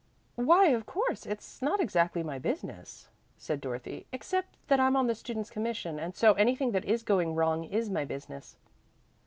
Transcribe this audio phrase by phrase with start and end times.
[0.33, 5.13] "Why, of course, it's not exactly my business," said Dorothy, "except that I'm on the
[5.13, 8.57] Students' Commission, and so anything that is going wrong is my business.